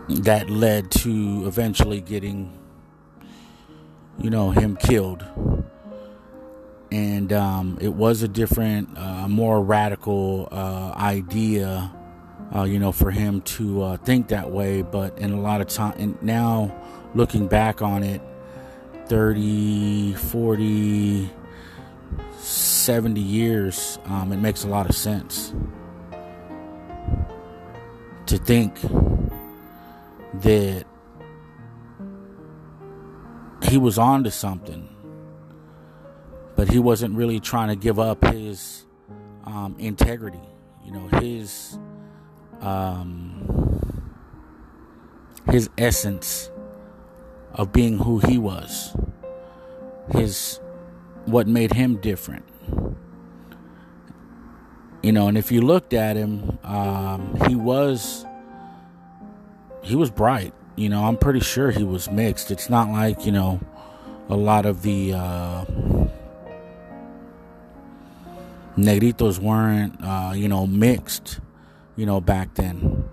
that 0.08 0.50
led 0.50 0.90
to 0.90 1.47
eventually 1.47 2.00
getting, 2.00 2.58
you 4.18 4.28
know, 4.28 4.50
him 4.50 4.75
killed. 4.75 5.25
And 6.90 7.33
um, 7.33 7.78
it 7.80 7.92
was 7.92 8.23
a 8.23 8.28
different, 8.28 8.97
uh, 8.97 9.28
more 9.28 9.62
radical 9.62 10.49
uh, 10.50 10.92
idea, 10.97 11.92
uh, 12.54 12.62
you 12.62 12.78
know, 12.78 12.92
for 12.92 13.11
him 13.11 13.42
to 13.42 13.83
uh, 13.83 13.97
think 13.99 14.28
that 14.28 14.50
way. 14.50 14.83
But 14.83 15.18
in 15.18 15.33
a 15.33 15.40
lot 15.40 15.61
of 15.61 15.68
time, 15.68 15.95
and 15.99 16.23
now 16.23 16.75
looking 17.14 17.47
back 17.47 17.83
on 17.83 18.02
it, 18.02 18.23
30, 19.07 20.14
40, 20.14 21.30
70 22.38 23.21
years, 23.21 23.99
um, 24.07 24.33
it 24.33 24.38
makes 24.38 24.64
a 24.64 24.68
lot 24.68 24.88
of 24.88 24.97
sense 24.97 25.52
to 28.26 28.37
think 28.37 28.78
that 30.42 30.85
he 33.62 33.78
was 33.78 33.99
on 33.99 34.25
to 34.25 34.30
something. 34.30 34.88
But 36.58 36.68
he 36.70 36.80
wasn't 36.80 37.14
really 37.14 37.38
trying 37.38 37.68
to 37.68 37.76
give 37.76 38.00
up 38.00 38.24
his 38.24 38.84
um, 39.44 39.76
integrity, 39.78 40.40
you 40.84 40.90
know, 40.90 41.06
his 41.20 41.78
um, 42.60 44.12
his 45.48 45.70
essence 45.78 46.50
of 47.52 47.72
being 47.72 47.96
who 47.98 48.18
he 48.18 48.38
was, 48.38 48.96
his 50.10 50.58
what 51.26 51.46
made 51.46 51.74
him 51.74 52.00
different. 52.00 52.44
You 55.00 55.12
know, 55.12 55.28
and 55.28 55.38
if 55.38 55.52
you 55.52 55.60
looked 55.60 55.92
at 55.94 56.16
him, 56.16 56.58
um, 56.64 57.38
he 57.46 57.54
was 57.54 58.26
he 59.84 59.94
was 59.94 60.10
bright. 60.10 60.52
You 60.74 60.88
know, 60.88 61.04
I'm 61.04 61.18
pretty 61.18 61.38
sure 61.38 61.70
he 61.70 61.84
was 61.84 62.10
mixed. 62.10 62.50
It's 62.50 62.68
not 62.68 62.88
like 62.88 63.24
you 63.24 63.30
know 63.30 63.60
a 64.28 64.36
lot 64.36 64.66
of 64.66 64.82
the 64.82 65.12
uh, 65.12 65.64
negritos 68.78 69.38
weren't 69.38 69.97
uh, 70.02 70.32
you 70.35 70.49
know 70.49 70.66
mixed. 70.66 71.40
You 71.97 72.06
know, 72.06 72.20
back 72.20 72.54
then. 72.54 73.08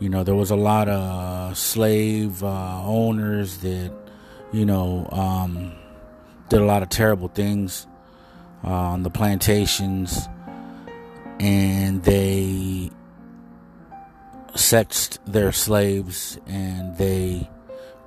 You 0.00 0.08
know, 0.08 0.24
there 0.24 0.34
was 0.34 0.50
a 0.50 0.56
lot 0.56 0.88
of 0.88 1.56
slave 1.56 2.42
uh, 2.42 2.82
owners 2.84 3.58
that, 3.58 3.92
you 4.52 4.66
know, 4.66 5.08
um, 5.12 5.72
did 6.48 6.60
a 6.60 6.64
lot 6.64 6.82
of 6.82 6.88
terrible 6.88 7.28
things 7.28 7.86
uh, 8.64 8.68
on 8.68 9.02
the 9.02 9.10
plantations, 9.10 10.28
and 11.38 12.02
they 12.02 12.90
sexed 14.54 15.20
their 15.26 15.52
slaves 15.52 16.38
and 16.46 16.96
they 16.96 17.48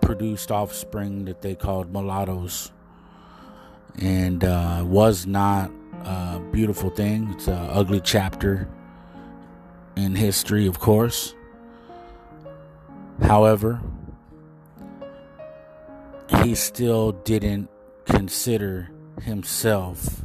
produced 0.01 0.51
offspring 0.51 1.25
that 1.25 1.41
they 1.41 1.55
called 1.55 1.91
mulattoes 1.91 2.71
and 3.97 4.43
uh, 4.43 4.83
was 4.85 5.25
not 5.25 5.69
a 6.05 6.41
beautiful 6.51 6.89
thing. 6.89 7.29
It's 7.31 7.47
an 7.47 7.69
ugly 7.71 8.01
chapter 8.01 8.67
in 9.95 10.15
history 10.15 10.67
of 10.67 10.79
course. 10.79 11.33
However 13.21 13.81
he 16.43 16.55
still 16.55 17.11
didn't 17.11 17.69
consider 18.05 18.89
himself 19.21 20.23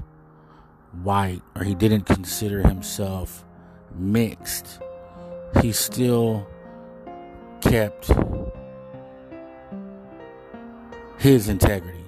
white 1.02 1.43
or 1.57 1.64
he 1.64 1.75
didn't 1.75 2.05
consider 2.05 2.67
himself 2.67 3.45
mixed. 3.95 4.81
He 5.61 5.73
still 5.73 6.47
kept 7.61 8.11
his 11.19 11.49
integrity 11.49 12.05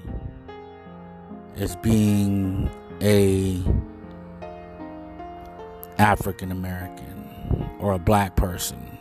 as 1.56 1.76
being 1.76 2.68
a 3.04 3.62
African 5.98 6.50
American 6.50 7.76
or 7.78 7.92
a 7.92 7.98
black 7.98 8.34
person. 8.34 8.98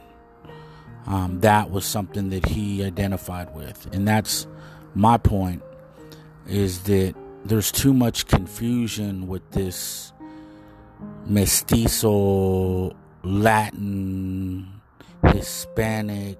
Um, 1.07 1.39
that 1.39 1.71
was 1.71 1.85
something 1.85 2.29
that 2.29 2.45
he 2.45 2.83
identified 2.83 3.53
with, 3.55 3.87
and 3.93 4.07
that's 4.07 4.45
my 4.93 5.17
point. 5.17 5.63
Is 6.47 6.83
that 6.83 7.15
there's 7.45 7.71
too 7.71 7.93
much 7.93 8.27
confusion 8.27 9.27
with 9.27 9.49
this 9.51 10.11
mestizo 11.25 12.95
Latin, 13.23 14.81
Hispanic, 15.25 16.39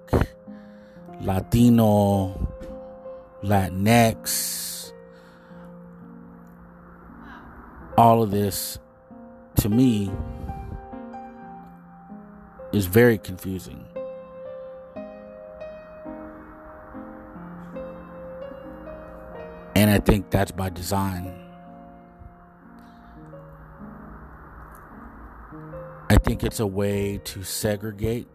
Latino, 1.22 2.54
Latinx, 3.42 4.73
all 7.98 8.24
of 8.24 8.32
this 8.32 8.80
to 9.58 9.70
me 9.70 10.12
is 12.72 12.88
very 12.88 13.18
confusing. 13.18 13.86
And 19.76 19.90
I 19.90 20.00
think 20.00 20.32
that's 20.32 20.52
by 20.52 20.70
design. 20.70 21.40
I 26.10 26.18
think 26.18 26.44
it's 26.44 26.60
a 26.60 26.68
way 26.68 27.20
to 27.26 27.44
segregate. 27.44 28.28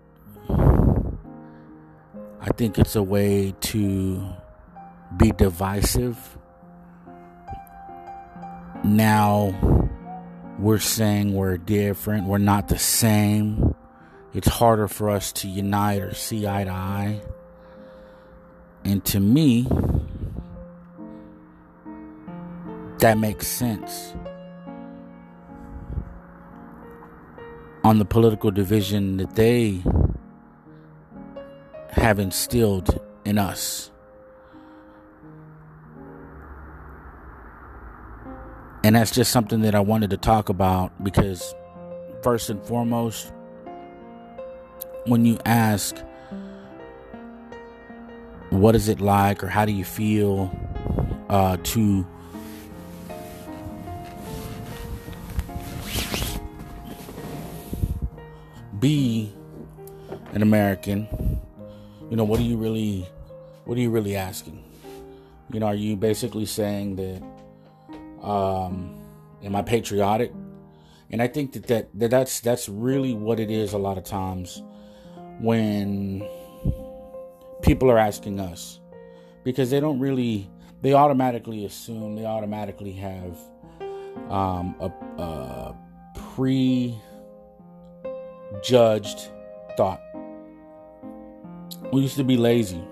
I 0.48 2.50
think 2.56 2.78
it's 2.78 2.96
a 2.96 3.02
way 3.02 3.54
to 3.60 4.28
be 5.16 5.32
divisive. 5.32 6.37
Now 8.84 9.54
we're 10.58 10.78
saying 10.78 11.34
we're 11.34 11.56
different, 11.56 12.26
we're 12.26 12.38
not 12.38 12.68
the 12.68 12.78
same. 12.78 13.74
It's 14.34 14.48
harder 14.48 14.88
for 14.88 15.10
us 15.10 15.32
to 15.34 15.48
unite 15.48 16.02
or 16.02 16.14
see 16.14 16.46
eye 16.46 16.64
to 16.64 16.70
eye. 16.70 17.20
And 18.84 19.04
to 19.06 19.20
me, 19.20 19.66
that 22.98 23.18
makes 23.18 23.46
sense. 23.46 24.14
on 27.88 27.98
the 27.98 28.04
political 28.04 28.50
division 28.50 29.16
that 29.16 29.34
they 29.34 29.82
have 31.90 32.18
instilled 32.18 33.00
in 33.24 33.38
us. 33.38 33.90
And 38.88 38.96
that's 38.96 39.10
just 39.10 39.32
something 39.32 39.60
that 39.60 39.74
I 39.74 39.80
wanted 39.80 40.08
to 40.08 40.16
talk 40.16 40.48
about 40.48 41.04
because, 41.04 41.54
first 42.22 42.48
and 42.48 42.58
foremost, 42.64 43.30
when 45.04 45.26
you 45.26 45.38
ask, 45.44 45.94
what 48.48 48.74
is 48.74 48.88
it 48.88 49.02
like, 49.02 49.44
or 49.44 49.48
how 49.48 49.66
do 49.66 49.72
you 49.72 49.84
feel 49.84 50.50
uh, 51.28 51.58
to 51.64 52.06
be 58.80 59.30
an 60.32 60.40
American, 60.40 61.06
you 62.08 62.16
know, 62.16 62.24
what 62.24 62.40
are 62.40 62.44
you 62.44 62.56
really 62.56 63.06
what 63.66 63.76
are 63.76 63.82
you 63.82 63.90
really 63.90 64.16
asking? 64.16 64.64
You 65.52 65.60
know, 65.60 65.66
are 65.66 65.74
you 65.74 65.94
basically 65.94 66.46
saying 66.46 66.96
that 66.96 67.22
um 68.22 68.98
am 69.42 69.54
I 69.54 69.62
patriotic? 69.62 70.32
And 71.10 71.22
I 71.22 71.28
think 71.28 71.52
that, 71.52 71.66
that, 71.68 71.88
that 71.94 72.10
that's 72.10 72.40
that's 72.40 72.68
really 72.68 73.14
what 73.14 73.40
it 73.40 73.50
is 73.50 73.72
a 73.72 73.78
lot 73.78 73.98
of 73.98 74.04
times 74.04 74.62
when 75.40 76.28
people 77.62 77.90
are 77.90 77.98
asking 77.98 78.40
us 78.40 78.80
because 79.44 79.70
they 79.70 79.80
don't 79.80 79.98
really 79.98 80.50
they 80.82 80.92
automatically 80.94 81.64
assume 81.64 82.14
they 82.14 82.26
automatically 82.26 82.92
have 82.92 83.36
um, 84.28 84.74
a, 84.80 84.92
a 85.22 85.76
pre 86.14 86.98
judged 88.62 89.30
thought. 89.76 90.00
We 91.92 92.02
used 92.02 92.16
to 92.16 92.24
be 92.24 92.36
lazy. 92.36 92.82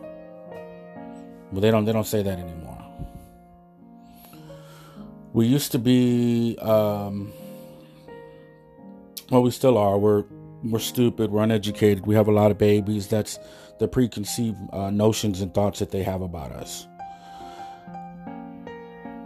But 1.52 1.60
they 1.60 1.70
don't 1.70 1.84
they 1.84 1.92
don't 1.92 2.06
say 2.06 2.22
that 2.22 2.38
anymore. 2.38 2.65
We 5.36 5.46
used 5.46 5.70
to 5.72 5.78
be 5.78 6.56
um 6.62 7.30
well 9.30 9.42
we 9.42 9.50
still 9.50 9.76
are. 9.76 9.98
We're 9.98 10.24
we're 10.64 10.78
stupid, 10.78 11.30
we're 11.30 11.42
uneducated, 11.42 12.06
we 12.06 12.14
have 12.14 12.26
a 12.26 12.32
lot 12.32 12.50
of 12.50 12.56
babies. 12.56 13.06
That's 13.06 13.38
the 13.78 13.86
preconceived 13.86 14.56
uh, 14.72 14.88
notions 14.88 15.42
and 15.42 15.52
thoughts 15.52 15.80
that 15.80 15.90
they 15.90 16.02
have 16.04 16.22
about 16.22 16.52
us. 16.52 16.86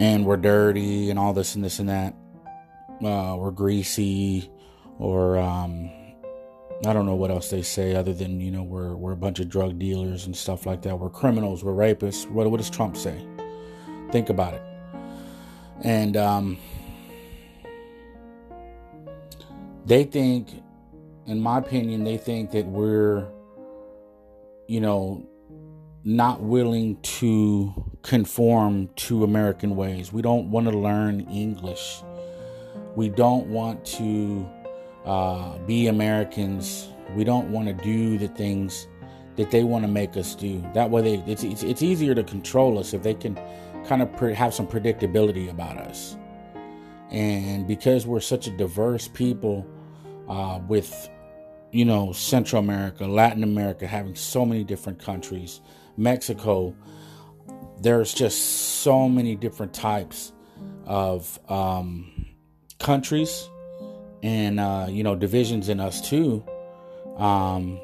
And 0.01 0.25
we're 0.25 0.35
dirty 0.35 1.09
and 1.09 1.17
all 1.17 1.31
this 1.31 1.55
and 1.55 1.63
this 1.63 1.79
and 1.79 1.87
that. 1.87 2.13
Uh, 3.01 3.37
we're 3.37 3.51
greasy 3.51 4.51
or 4.99 5.37
um, 5.37 5.89
I 6.85 6.91
don't 6.91 7.05
know 7.05 7.15
what 7.15 7.31
else 7.31 7.49
they 7.49 7.61
say 7.61 7.95
other 7.95 8.13
than 8.13 8.41
you 8.41 8.51
know 8.51 8.63
we're 8.63 8.97
we're 8.97 9.13
a 9.13 9.17
bunch 9.17 9.39
of 9.39 9.47
drug 9.47 9.79
dealers 9.79 10.25
and 10.25 10.35
stuff 10.35 10.65
like 10.65 10.81
that. 10.81 10.99
We're 10.99 11.09
criminals. 11.09 11.63
We're 11.63 11.71
rapists. 11.71 12.29
What 12.29 12.51
what 12.51 12.57
does 12.57 12.69
Trump 12.69 12.97
say? 12.97 13.25
Think 14.11 14.27
about 14.27 14.55
it. 14.55 14.70
And 15.83 16.15
um, 16.15 16.57
they 19.85 20.03
think, 20.03 20.63
in 21.25 21.39
my 21.39 21.57
opinion, 21.57 22.03
they 22.03 22.17
think 22.17 22.51
that 22.51 22.65
we're, 22.65 23.27
you 24.67 24.79
know, 24.79 25.25
not 26.03 26.41
willing 26.41 26.99
to 27.01 27.73
conform 28.01 28.89
to 28.95 29.23
American 29.23 29.75
ways. 29.75 30.11
We 30.11 30.21
don't 30.21 30.49
want 30.49 30.67
to 30.67 30.77
learn 30.77 31.21
English. 31.21 32.01
We 32.95 33.09
don't 33.09 33.47
want 33.47 33.85
to 33.85 34.47
uh, 35.05 35.57
be 35.59 35.87
Americans. 35.87 36.89
We 37.15 37.23
don't 37.23 37.51
want 37.51 37.67
to 37.67 37.73
do 37.73 38.17
the 38.17 38.27
things 38.29 38.87
that 39.35 39.51
they 39.51 39.63
want 39.63 39.83
to 39.83 39.87
make 39.87 40.17
us 40.17 40.35
do. 40.35 40.63
That 40.73 40.89
way, 40.89 41.01
they, 41.01 41.31
it's, 41.31 41.43
it's, 41.43 41.63
it's 41.63 41.81
easier 41.81 42.13
to 42.15 42.23
control 42.23 42.77
us 42.77 42.93
if 42.93 43.03
they 43.03 43.13
can 43.13 43.39
kind 43.87 44.01
of 44.01 44.15
pre- 44.15 44.33
have 44.33 44.53
some 44.53 44.67
predictability 44.67 45.49
about 45.49 45.77
us. 45.77 46.17
And 47.09 47.67
because 47.67 48.07
we're 48.07 48.21
such 48.21 48.47
a 48.47 48.51
diverse 48.51 49.07
people 49.07 49.67
uh, 50.29 50.59
with, 50.67 51.09
you 51.71 51.83
know, 51.83 52.13
Central 52.13 52.61
America, 52.61 53.05
Latin 53.05 53.43
America, 53.43 53.85
having 53.85 54.15
so 54.15 54.45
many 54.45 54.63
different 54.63 54.99
countries, 54.99 55.61
Mexico, 55.97 56.73
there's 57.81 58.13
just 58.13 58.81
so 58.81 59.09
many 59.09 59.35
different 59.35 59.73
types 59.73 60.31
of 60.85 61.39
um, 61.49 62.27
countries 62.79 63.49
and, 64.23 64.59
uh, 64.59 64.85
you 64.89 65.03
know, 65.03 65.15
divisions 65.15 65.67
in 65.67 65.79
us 65.79 66.07
too. 66.07 66.45
Um, 67.17 67.79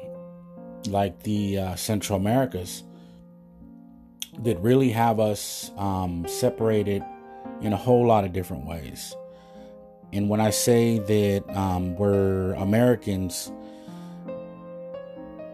like 0.86 1.22
the 1.22 1.58
uh, 1.58 1.74
Central 1.76 2.18
Americas 2.18 2.82
that 4.42 4.58
really 4.60 4.90
have 4.90 5.20
us 5.20 5.70
um, 5.76 6.26
separated 6.28 7.02
in 7.60 7.72
a 7.72 7.76
whole 7.76 8.06
lot 8.06 8.24
of 8.24 8.32
different 8.32 8.66
ways. 8.66 9.14
And 10.12 10.28
when 10.28 10.40
I 10.40 10.50
say 10.50 10.98
that 10.98 11.56
um, 11.56 11.96
we're 11.96 12.54
Americans, 12.54 13.52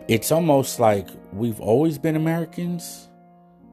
it's 0.06 0.30
almost 0.30 0.78
like 0.78 1.08
we've 1.32 1.60
always 1.60 1.98
been 1.98 2.14
Americans 2.14 3.08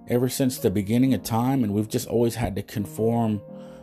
ever 0.08 0.30
since 0.30 0.58
the 0.58 0.72
beginning 0.72 1.14
of 1.14 1.24
time, 1.24 1.64
and 1.64 1.74
we've 1.74 1.90
just 1.90 2.08
always 2.08 2.36
had 2.36 2.56
to 2.56 2.64
conform 2.64 3.42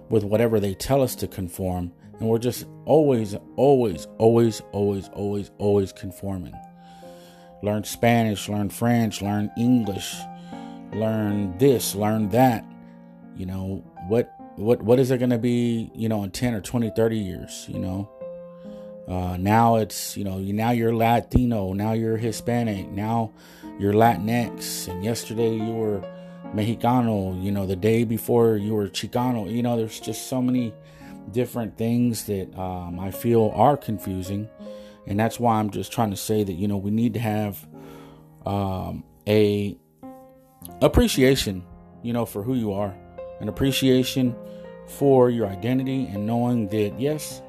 with 0.09 0.25
whatever 0.25 0.59
they 0.59 0.75
tell 0.75 1.03
us 1.03 1.15
to 1.17 1.29
conform. 1.29 1.93
And 2.19 2.29
we're 2.29 2.39
just 2.39 2.67
always, 2.85 3.37
always, 3.57 4.09
always, 4.19 4.61
always, 4.73 5.09
always, 5.13 5.51
always 5.59 5.93
conforming 5.93 6.55
learn 7.63 7.85
Spanish, 7.85 8.49
learn 8.49 8.71
French, 8.71 9.21
learn 9.23 9.51
English, 9.57 10.17
learn 10.93 11.57
this, 11.59 11.95
learn 11.95 12.29
that. 12.31 12.65
You 13.37 13.47
know, 13.47 13.85
what 14.09 14.35
what 14.57 14.83
what 14.83 14.99
is 14.99 15.11
it 15.11 15.19
going 15.19 15.31
to 15.31 15.39
be, 15.39 15.91
you 15.95 16.09
know, 16.09 16.25
in 16.25 16.31
10 16.31 16.55
or 16.55 16.61
20, 16.61 16.91
30 16.95 17.19
years, 17.19 17.67
you 17.69 17.79
know? 17.79 18.11
Uh, 19.07 19.37
now 19.39 19.77
it's, 19.77 20.17
you 20.17 20.25
know, 20.25 20.39
now 20.39 20.71
you're 20.71 20.95
Latino, 20.95 21.73
now 21.73 21.93
you're 21.93 22.19
Hispanic, 22.19 22.91
now 22.91 23.33
you're 23.79 23.95
Latinx, 23.95 24.87
and 24.89 25.03
yesterday 25.03 25.55
you 25.55 25.73
were 25.73 26.03
Mexicano, 26.55 27.43
you 27.43 27.51
know, 27.51 27.65
the 27.65 27.77
day 27.77 28.05
before 28.05 28.57
you 28.57 28.75
were 28.75 28.87
Chicano. 28.89 29.51
You 29.51 29.63
know, 29.63 29.79
there's 29.79 29.99
just 29.99 30.27
so 30.29 30.43
many 30.43 30.75
different 31.33 31.79
things 31.79 32.25
that 32.25 32.55
um, 32.59 33.01
I 33.01 33.11
feel 33.11 33.51
are 33.55 33.79
confusing 33.79 34.49
and 35.09 35.19
that's 35.19 35.41
why 35.41 35.59
I'm 35.59 35.71
just 35.71 35.91
trying 35.91 36.11
to 36.11 36.17
say 36.17 36.45
that 36.45 36.53
you 36.53 36.69
know 36.69 36.77
we 36.77 36.91
need 36.91 37.15
to 37.15 37.21
have 37.21 37.67
um, 38.47 39.05
a 39.27 39.77
appreciation, 40.81 41.65
you 42.03 42.13
know, 42.13 42.25
for 42.25 42.43
who 42.43 42.55
you 42.55 42.73
are, 42.73 42.95
an 43.41 43.49
appreciation 43.49 44.35
for 44.87 45.31
your 45.31 45.47
identity, 45.47 46.07
and 46.07 46.27
knowing 46.27 46.69
that 46.69 46.99
yes, 46.99 47.43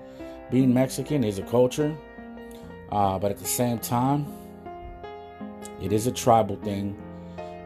being 0.51 0.73
Mexican 0.73 1.23
is 1.23 1.39
a 1.39 1.43
culture, 1.43 1.95
uh, 2.91 3.17
but 3.19 3.31
at 3.31 3.37
the 3.37 3.45
same 3.45 3.79
time, 3.79 4.25
it 5.81 5.93
is 5.93 6.07
a 6.07 6.11
tribal 6.11 6.55
thing, 6.57 6.97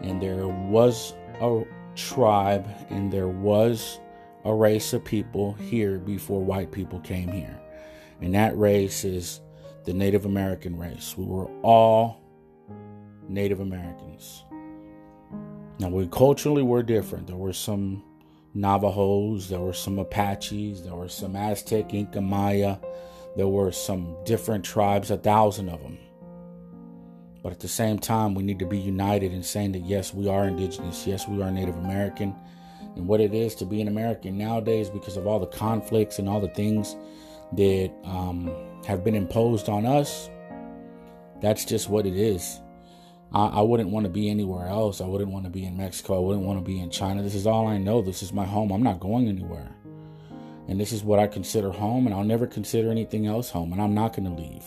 and 0.01 0.21
there 0.21 0.47
was 0.47 1.13
a 1.41 1.63
tribe, 1.95 2.67
and 2.89 3.11
there 3.11 3.27
was 3.27 3.99
a 4.45 4.53
race 4.53 4.93
of 4.93 5.03
people 5.03 5.53
here 5.53 5.97
before 5.99 6.43
white 6.43 6.71
people 6.71 6.99
came 6.99 7.29
here, 7.29 7.59
and 8.21 8.35
that 8.35 8.57
race 8.57 9.03
is 9.05 9.41
the 9.85 9.93
Native 9.93 10.25
American 10.25 10.77
race. 10.77 11.17
We 11.17 11.25
were 11.25 11.49
all 11.61 12.21
Native 13.27 13.59
Americans. 13.59 14.43
Now, 15.83 15.89
we 15.89 16.07
culturally 16.07 16.63
were 16.63 16.81
different. 16.81 17.27
There 17.27 17.35
were 17.35 17.51
some 17.51 18.05
Navajos, 18.53 19.49
there 19.49 19.59
were 19.59 19.73
some 19.73 19.99
Apaches, 19.99 20.81
there 20.81 20.95
were 20.95 21.09
some 21.09 21.35
Aztec, 21.35 21.93
Inca, 21.93 22.21
Maya, 22.21 22.77
there 23.35 23.49
were 23.49 23.69
some 23.73 24.15
different 24.23 24.63
tribes, 24.63 25.11
a 25.11 25.17
thousand 25.17 25.67
of 25.67 25.81
them. 25.81 25.97
But 27.43 27.51
at 27.51 27.59
the 27.59 27.67
same 27.67 27.99
time, 27.99 28.33
we 28.33 28.43
need 28.43 28.59
to 28.59 28.65
be 28.65 28.77
united 28.77 29.33
in 29.33 29.43
saying 29.43 29.73
that 29.73 29.83
yes, 29.83 30.13
we 30.13 30.29
are 30.29 30.47
indigenous, 30.47 31.05
yes, 31.05 31.27
we 31.27 31.43
are 31.43 31.51
Native 31.51 31.75
American, 31.75 32.33
and 32.95 33.05
what 33.05 33.19
it 33.19 33.33
is 33.33 33.53
to 33.55 33.65
be 33.65 33.81
an 33.81 33.89
American 33.89 34.37
nowadays 34.37 34.89
because 34.89 35.17
of 35.17 35.27
all 35.27 35.39
the 35.39 35.47
conflicts 35.47 36.17
and 36.17 36.29
all 36.29 36.39
the 36.39 36.47
things 36.47 36.95
that 37.57 37.91
um, 38.05 38.49
have 38.87 39.03
been 39.03 39.15
imposed 39.15 39.67
on 39.67 39.85
us, 39.85 40.29
that's 41.41 41.65
just 41.65 41.89
what 41.89 42.05
it 42.05 42.15
is. 42.15 42.61
I, 43.33 43.47
I 43.47 43.61
wouldn't 43.61 43.89
want 43.89 44.05
to 44.05 44.09
be 44.09 44.29
anywhere 44.29 44.67
else. 44.67 45.01
I 45.01 45.07
wouldn't 45.07 45.31
want 45.31 45.45
to 45.45 45.49
be 45.49 45.65
in 45.65 45.75
Mexico. 45.75 46.17
I 46.17 46.19
wouldn't 46.19 46.45
want 46.45 46.59
to 46.59 46.65
be 46.65 46.79
in 46.79 46.89
China. 46.89 47.21
This 47.23 47.35
is 47.35 47.47
all 47.47 47.67
I 47.67 47.77
know. 47.77 48.01
This 48.01 48.21
is 48.21 48.31
my 48.31 48.45
home. 48.45 48.71
I'm 48.71 48.83
not 48.83 48.99
going 48.99 49.27
anywhere. 49.27 49.71
And 50.67 50.79
this 50.79 50.91
is 50.91 51.03
what 51.03 51.19
I 51.19 51.27
consider 51.27 51.71
home, 51.71 52.05
and 52.05 52.15
I'll 52.15 52.23
never 52.23 52.47
consider 52.47 52.89
anything 52.89 53.27
else 53.27 53.49
home, 53.49 53.73
and 53.73 53.81
I'm 53.81 53.93
not 53.93 54.15
going 54.15 54.33
to 54.33 54.41
leave. 54.41 54.63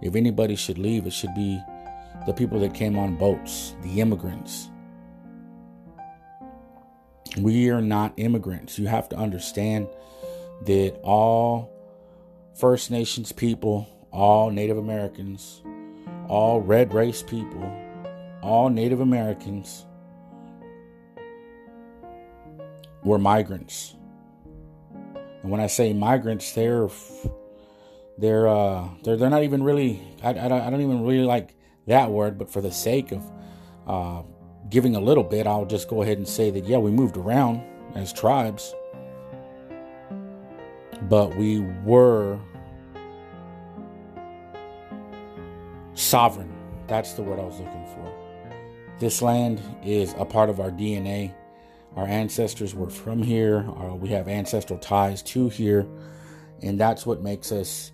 If 0.00 0.14
anybody 0.14 0.56
should 0.56 0.78
leave, 0.78 1.06
it 1.06 1.12
should 1.12 1.34
be 1.34 1.60
the 2.26 2.32
people 2.32 2.58
that 2.60 2.72
came 2.72 2.98
on 2.98 3.16
boats, 3.16 3.76
the 3.82 4.00
immigrants. 4.00 4.70
We 7.38 7.68
are 7.68 7.82
not 7.82 8.14
immigrants. 8.16 8.78
You 8.78 8.86
have 8.86 9.10
to 9.10 9.16
understand 9.16 9.88
that 10.64 10.98
all 11.02 11.70
First 12.54 12.90
Nations 12.90 13.30
people, 13.32 13.86
all 14.10 14.50
Native 14.50 14.78
Americans, 14.78 15.62
all 16.28 16.62
red 16.62 16.94
race 16.94 17.22
people, 17.22 17.70
all 18.42 18.68
Native 18.68 19.00
Americans 19.00 19.86
were 23.02 23.18
migrants. 23.18 23.94
And 25.42 25.50
when 25.50 25.60
I 25.60 25.66
say 25.66 25.92
migrants, 25.92 26.52
they're 26.52 26.88
they're 28.18 28.48
uh, 28.48 28.88
they're 29.02 29.16
they're 29.16 29.30
not 29.30 29.42
even 29.42 29.62
really. 29.62 30.02
I, 30.22 30.30
I, 30.30 30.48
don't, 30.48 30.60
I 30.60 30.70
don't 30.70 30.80
even 30.80 31.04
really 31.04 31.24
like 31.24 31.54
that 31.86 32.10
word, 32.10 32.38
but 32.38 32.50
for 32.50 32.60
the 32.60 32.72
sake 32.72 33.12
of 33.12 33.22
uh, 33.86 34.22
giving 34.68 34.96
a 34.96 35.00
little 35.00 35.24
bit, 35.24 35.46
I'll 35.46 35.66
just 35.66 35.88
go 35.88 36.02
ahead 36.02 36.18
and 36.18 36.26
say 36.26 36.50
that 36.50 36.64
yeah, 36.64 36.78
we 36.78 36.90
moved 36.90 37.16
around 37.16 37.62
as 37.94 38.12
tribes 38.12 38.74
but 41.08 41.36
we 41.36 41.60
were 41.84 42.38
sovereign. 45.94 46.52
That's 46.86 47.12
the 47.14 47.22
word 47.22 47.38
I 47.38 47.44
was 47.44 47.58
looking 47.58 47.86
for. 47.94 48.25
This 48.98 49.20
land 49.20 49.60
is 49.84 50.14
a 50.18 50.24
part 50.24 50.48
of 50.48 50.58
our 50.58 50.70
DNA. 50.70 51.34
Our 51.96 52.06
ancestors 52.06 52.74
were 52.74 52.90
from 52.90 53.22
here, 53.22 53.62
we 53.94 54.10
have 54.10 54.28
ancestral 54.28 54.78
ties 54.78 55.22
to 55.24 55.48
here, 55.48 55.86
and 56.62 56.78
that's 56.78 57.06
what 57.06 57.22
makes 57.22 57.52
us 57.52 57.92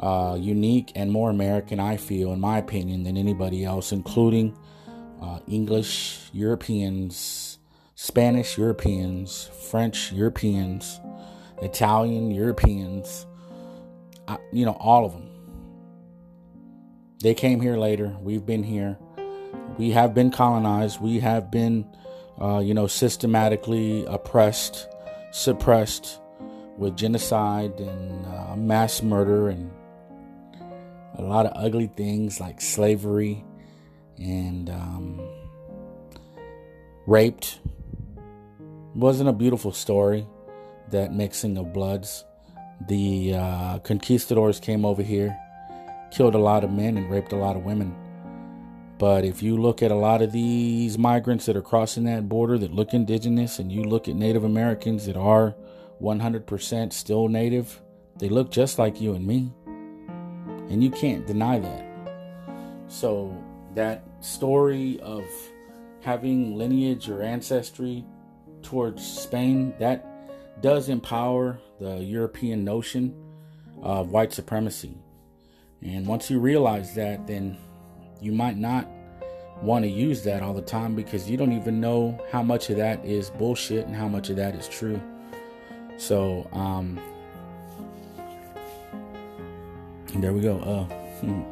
uh, 0.00 0.36
unique 0.38 0.92
and 0.94 1.10
more 1.10 1.30
American, 1.30 1.80
I 1.80 1.96
feel, 1.96 2.32
in 2.32 2.40
my 2.40 2.58
opinion, 2.58 3.04
than 3.04 3.16
anybody 3.16 3.64
else, 3.64 3.92
including 3.92 4.56
uh, 5.22 5.40
English 5.48 6.20
Europeans, 6.32 7.58
Spanish 7.94 8.58
Europeans, 8.58 9.50
French 9.70 10.12
Europeans, 10.12 11.00
Italian, 11.62 12.30
Europeans, 12.30 13.26
uh, 14.28 14.36
you 14.52 14.64
know, 14.64 14.76
all 14.80 15.04
of 15.04 15.12
them. 15.12 15.30
They 17.22 17.34
came 17.34 17.60
here 17.60 17.76
later. 17.76 18.16
We've 18.20 18.44
been 18.44 18.62
here. 18.62 18.98
We 19.76 19.90
have 19.90 20.14
been 20.14 20.30
colonized. 20.30 21.00
We 21.00 21.18
have 21.20 21.50
been, 21.50 21.86
uh, 22.40 22.58
you 22.58 22.74
know, 22.74 22.86
systematically 22.86 24.04
oppressed, 24.06 24.88
suppressed 25.32 26.20
with 26.78 26.96
genocide 26.96 27.78
and 27.80 28.26
uh, 28.26 28.56
mass 28.56 29.02
murder 29.02 29.48
and 29.48 29.70
a 31.18 31.22
lot 31.22 31.46
of 31.46 31.52
ugly 31.56 31.88
things 31.88 32.40
like 32.40 32.60
slavery 32.60 33.44
and 34.18 34.70
um, 34.70 35.20
raped. 37.06 37.58
Wasn't 38.94 39.28
a 39.28 39.32
beautiful 39.32 39.72
story 39.72 40.26
that 40.90 41.12
mixing 41.12 41.56
of 41.56 41.72
bloods. 41.72 42.24
The 42.88 43.34
uh, 43.34 43.78
conquistadors 43.80 44.60
came 44.60 44.84
over 44.84 45.02
here, 45.02 45.36
killed 46.12 46.34
a 46.34 46.38
lot 46.38 46.62
of 46.62 46.70
men, 46.70 46.96
and 46.96 47.10
raped 47.10 47.32
a 47.32 47.36
lot 47.36 47.56
of 47.56 47.64
women. 47.64 47.94
But 48.98 49.24
if 49.24 49.42
you 49.42 49.56
look 49.56 49.82
at 49.82 49.90
a 49.90 49.96
lot 49.96 50.22
of 50.22 50.32
these 50.32 50.96
migrants 50.96 51.46
that 51.46 51.56
are 51.56 51.62
crossing 51.62 52.04
that 52.04 52.28
border 52.28 52.56
that 52.58 52.72
look 52.72 52.94
indigenous, 52.94 53.58
and 53.58 53.72
you 53.72 53.82
look 53.82 54.08
at 54.08 54.14
Native 54.14 54.44
Americans 54.44 55.06
that 55.06 55.16
are 55.16 55.54
100% 56.00 56.92
still 56.92 57.28
Native, 57.28 57.80
they 58.18 58.28
look 58.28 58.50
just 58.50 58.78
like 58.78 59.00
you 59.00 59.14
and 59.14 59.26
me. 59.26 59.52
And 59.66 60.82
you 60.82 60.90
can't 60.90 61.26
deny 61.26 61.58
that. 61.58 61.84
So, 62.86 63.36
that 63.74 64.04
story 64.20 65.00
of 65.00 65.24
having 66.00 66.56
lineage 66.56 67.08
or 67.08 67.22
ancestry 67.22 68.04
towards 68.62 69.04
Spain, 69.04 69.74
that 69.78 70.06
does 70.60 70.88
empower 70.88 71.58
the 71.80 71.96
European 71.96 72.64
notion 72.64 73.14
of 73.82 74.12
white 74.12 74.32
supremacy. 74.32 74.96
And 75.82 76.06
once 76.06 76.30
you 76.30 76.38
realize 76.38 76.94
that, 76.94 77.26
then 77.26 77.58
you 78.24 78.32
might 78.32 78.56
not 78.56 78.88
want 79.62 79.84
to 79.84 79.90
use 79.90 80.22
that 80.24 80.42
all 80.42 80.54
the 80.54 80.62
time 80.62 80.94
because 80.94 81.28
you 81.30 81.36
don't 81.36 81.52
even 81.52 81.80
know 81.80 82.18
how 82.32 82.42
much 82.42 82.70
of 82.70 82.76
that 82.76 83.04
is 83.04 83.30
bullshit 83.30 83.86
and 83.86 83.94
how 83.94 84.08
much 84.08 84.30
of 84.30 84.36
that 84.36 84.54
is 84.54 84.66
true. 84.66 85.00
So, 85.96 86.48
um, 86.52 86.98
there 90.16 90.32
we 90.32 90.40
go. 90.40 90.58
Uh, 90.58 90.84
hmm. 91.20 91.42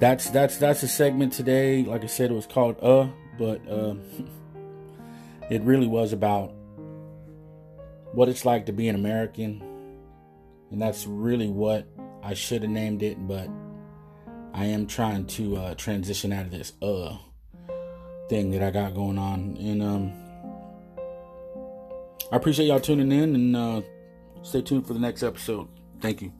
that's 0.00 0.30
that's 0.30 0.56
that's 0.56 0.82
a 0.82 0.88
segment 0.88 1.32
today. 1.32 1.84
Like 1.84 2.02
I 2.02 2.06
said, 2.06 2.30
it 2.30 2.34
was 2.34 2.46
called 2.46 2.76
"uh," 2.82 3.08
but 3.38 3.60
uh, 3.68 3.94
it 5.50 5.62
really 5.62 5.86
was 5.86 6.12
about 6.12 6.52
what 8.12 8.28
it's 8.28 8.44
like 8.44 8.66
to 8.66 8.72
be 8.72 8.88
an 8.88 8.96
American, 8.96 9.62
and 10.70 10.80
that's 10.80 11.06
really 11.06 11.48
what 11.48 11.86
I 12.22 12.34
should 12.34 12.62
have 12.62 12.70
named 12.70 13.02
it. 13.02 13.16
But 13.28 13.48
I 14.52 14.66
am 14.66 14.86
trying 14.86 15.26
to 15.26 15.56
uh, 15.56 15.74
transition 15.74 16.32
out 16.32 16.46
of 16.46 16.50
this 16.50 16.72
"uh" 16.82 17.16
thing 18.28 18.50
that 18.52 18.62
I 18.62 18.70
got 18.70 18.94
going 18.94 19.18
on, 19.18 19.56
and 19.58 19.82
um, 19.82 20.12
I 22.32 22.36
appreciate 22.36 22.66
y'all 22.66 22.80
tuning 22.80 23.12
in, 23.12 23.34
and 23.34 23.56
uh, 23.56 23.82
stay 24.42 24.62
tuned 24.62 24.86
for 24.86 24.94
the 24.94 25.00
next 25.00 25.22
episode. 25.22 25.68
Thank 26.00 26.22
you. 26.22 26.32